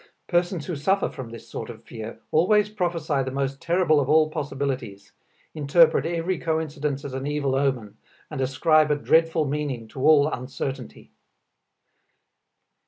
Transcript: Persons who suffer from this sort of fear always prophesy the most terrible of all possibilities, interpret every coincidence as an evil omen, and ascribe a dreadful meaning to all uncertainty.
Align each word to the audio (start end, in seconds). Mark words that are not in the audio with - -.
Persons 0.25 0.65
who 0.65 0.75
suffer 0.75 1.09
from 1.09 1.29
this 1.29 1.47
sort 1.47 1.69
of 1.69 1.83
fear 1.83 2.19
always 2.31 2.69
prophesy 2.69 3.21
the 3.21 3.29
most 3.29 3.61
terrible 3.61 3.99
of 3.99 4.09
all 4.09 4.31
possibilities, 4.31 5.11
interpret 5.53 6.07
every 6.07 6.39
coincidence 6.39 7.05
as 7.05 7.13
an 7.13 7.27
evil 7.27 7.53
omen, 7.53 7.97
and 8.31 8.41
ascribe 8.41 8.89
a 8.89 8.95
dreadful 8.95 9.45
meaning 9.45 9.87
to 9.89 9.99
all 10.01 10.27
uncertainty. 10.27 11.11